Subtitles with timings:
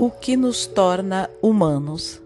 [0.00, 2.22] O que nos torna humanos?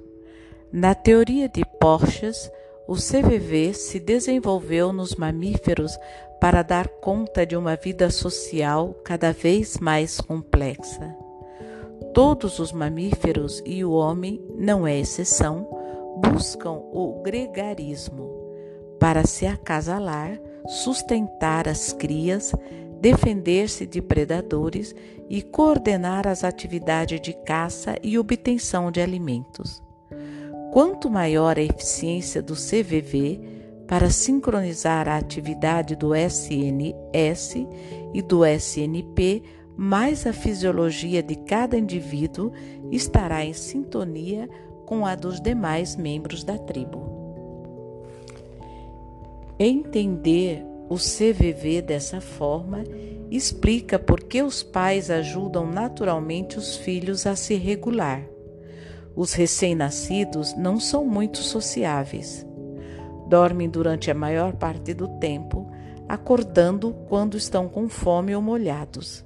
[0.70, 2.48] Na teoria de Porges,
[2.86, 5.98] o CVV se desenvolveu nos mamíferos
[6.40, 11.16] para dar conta de uma vida social cada vez mais complexa.
[12.14, 15.68] Todos os mamíferos e o homem, não é exceção,
[16.18, 18.30] buscam o gregarismo
[19.00, 22.54] para se acasalar, sustentar as crias,
[23.04, 24.96] defender-se de predadores
[25.28, 29.82] e coordenar as atividades de caça e obtenção de alimentos.
[30.72, 33.42] Quanto maior a eficiência do CVV
[33.86, 37.66] para sincronizar a atividade do SNS
[38.14, 39.42] e do SNP,
[39.76, 42.52] mais a fisiologia de cada indivíduo
[42.90, 44.48] estará em sintonia
[44.86, 47.04] com a dos demais membros da tribo.
[49.58, 52.84] Entender o CVV dessa forma
[53.28, 58.22] explica por que os pais ajudam naturalmente os filhos a se regular.
[59.16, 62.46] Os recém-nascidos não são muito sociáveis.
[63.26, 65.68] Dormem durante a maior parte do tempo,
[66.08, 69.24] acordando quando estão com fome ou molhados.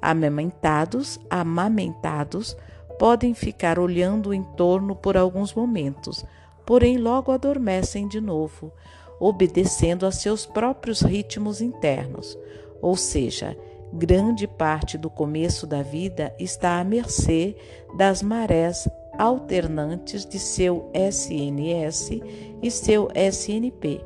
[0.00, 2.56] Amamentados, amamentados,
[3.00, 6.24] podem ficar olhando o entorno por alguns momentos,
[6.64, 8.72] porém logo adormecem de novo,
[9.20, 12.38] obedecendo a seus próprios ritmos internos,
[12.80, 13.56] ou seja,
[13.92, 17.56] grande parte do começo da vida está à mercê
[17.96, 18.88] das marés
[19.18, 22.20] alternantes de seu SNS
[22.62, 24.00] e seu SNP.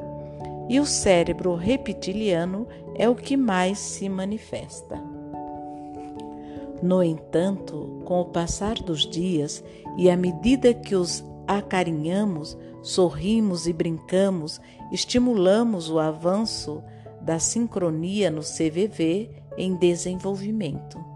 [0.69, 4.99] E o cérebro reptiliano é o que mais se manifesta.
[6.83, 9.63] No entanto, com o passar dos dias
[9.97, 16.83] e à medida que os acarinhamos, sorrimos e brincamos, estimulamos o avanço
[17.21, 21.13] da sincronia no CVV em desenvolvimento.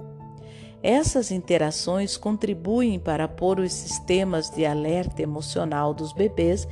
[0.83, 6.69] Essas interações contribuem para pôr os sistemas de alerta emocional dos bebês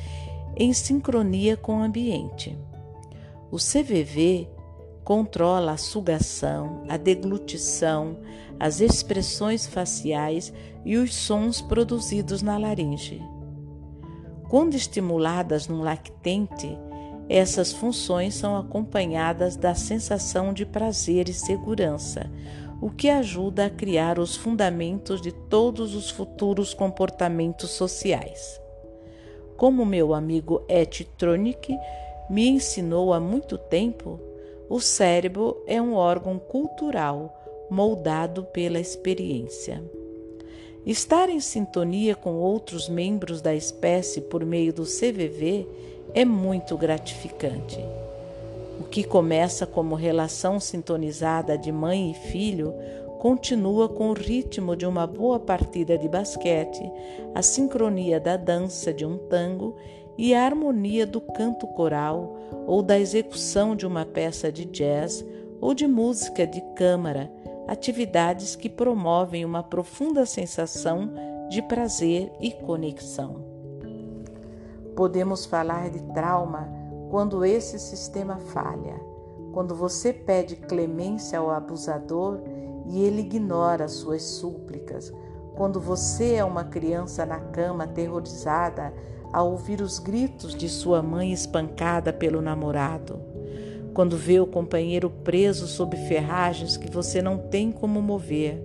[0.56, 2.56] em sincronia com o ambiente.
[3.50, 4.48] O CVV
[5.04, 8.18] controla a sugação, a deglutição,
[8.58, 10.52] as expressões faciais
[10.84, 13.20] e os sons produzidos na laringe.
[14.54, 16.78] Quando estimuladas no lactente,
[17.28, 22.30] essas funções são acompanhadas da sensação de prazer e segurança,
[22.80, 28.60] o que ajuda a criar os fundamentos de todos os futuros comportamentos sociais.
[29.56, 31.76] Como meu amigo Ed Tronick
[32.30, 34.20] me ensinou há muito tempo,
[34.70, 39.82] o cérebro é um órgão cultural moldado pela experiência.
[40.86, 45.66] Estar em sintonia com outros membros da espécie por meio do CVV
[46.12, 47.78] é muito gratificante.
[48.78, 52.74] O que começa como relação sintonizada de mãe e filho
[53.18, 56.82] continua com o ritmo de uma boa partida de basquete,
[57.34, 59.74] a sincronia da dança de um tango
[60.18, 62.36] e a harmonia do canto coral
[62.66, 65.24] ou da execução de uma peça de jazz
[65.62, 67.30] ou de música de câmara
[67.66, 71.10] atividades que promovem uma profunda sensação
[71.48, 73.44] de prazer e conexão.
[74.94, 76.68] Podemos falar de trauma
[77.10, 79.00] quando esse sistema falha,
[79.52, 82.40] quando você pede clemência ao abusador
[82.86, 85.12] e ele ignora suas súplicas,
[85.54, 88.92] quando você é uma criança na cama aterrorizada
[89.32, 93.33] ao ouvir os gritos de sua mãe espancada pelo namorado
[93.94, 98.60] quando vê o companheiro preso sob ferragens que você não tem como mover,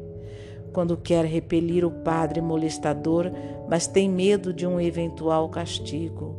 [0.73, 3.31] quando quer repelir o padre molestador,
[3.69, 6.35] mas tem medo de um eventual castigo.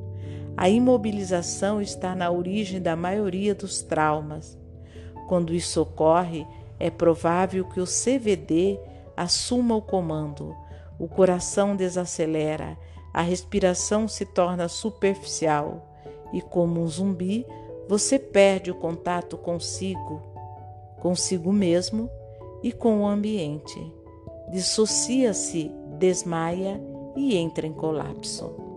[0.57, 4.59] A imobilização está na origem da maioria dos traumas.
[5.29, 6.45] Quando isso ocorre,
[6.79, 8.79] é provável que o CVD
[9.17, 10.55] assuma o comando,
[10.99, 12.77] o coração desacelera,
[13.15, 15.97] a respiração se torna superficial
[16.33, 17.47] e, como um zumbi,
[17.91, 20.23] você perde o contato consigo,
[21.01, 22.09] consigo mesmo
[22.63, 23.85] e com o ambiente.
[24.49, 26.81] Dissocia-se, desmaia
[27.17, 28.70] e entra em colapso.